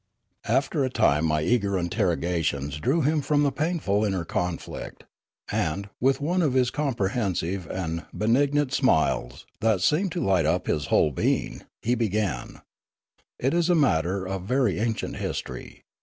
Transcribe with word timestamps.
After 0.47 0.83
a 0.83 0.89
time 0.89 1.25
my 1.25 1.43
eager 1.43 1.77
interrogations 1.77 2.79
drew 2.79 3.01
him 3.03 3.21
from 3.21 3.43
the 3.43 3.51
painful 3.51 4.03
inner 4.03 4.25
conflict, 4.25 5.03
and, 5.51 5.89
with 5.99 6.19
one 6.19 6.41
of 6.41 6.53
his 6.55 6.71
compre 6.71 7.11
hensive 7.11 7.69
and 7.69 8.05
benignant 8.11 8.73
smiles, 8.73 9.45
that 9.59 9.81
seemed 9.81 10.11
to 10.13 10.25
light 10.25 10.47
up 10.47 10.65
his 10.65 10.87
whole 10.87 11.11
being, 11.11 11.65
he 11.83 11.93
began:" 11.93 12.61
It 13.39 13.53
is 13.53 13.69
a 13.69 13.75
matter 13.75 14.27
of 14.27 14.41
very 14.41 14.79
ancient 14.79 15.17
history. 15.17 15.83